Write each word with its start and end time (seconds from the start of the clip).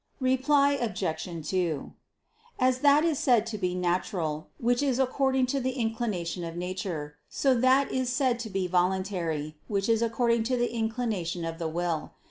Reply 0.19 0.71
Obj. 0.71 1.47
2: 1.49 1.93
As 2.57 2.79
that 2.79 3.05
is 3.05 3.19
said 3.19 3.45
to 3.45 3.59
be 3.59 3.75
natural, 3.75 4.49
which 4.57 4.81
is 4.81 4.97
according 4.97 5.45
to 5.53 5.59
the 5.59 5.73
inclination 5.73 6.43
of 6.43 6.55
nature; 6.57 7.17
so 7.29 7.53
that 7.53 7.91
is 7.91 8.11
said 8.11 8.39
to 8.39 8.49
be 8.49 8.65
voluntary, 8.65 9.57
which 9.67 9.87
is 9.87 10.01
according 10.01 10.41
to 10.45 10.57
the 10.57 10.73
inclination 10.73 11.45
of 11.45 11.59
the 11.59 11.67
will. 11.69 12.13